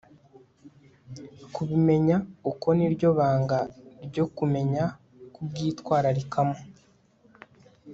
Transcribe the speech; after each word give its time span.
kubimenya 1.53 2.15
uko 2.51 2.67
ni 2.77 2.87
ryo 2.93 3.09
banga 3.17 3.59
ryo 4.07 4.25
kumenya 4.35 4.83
kubwitwararikamo 5.33 6.57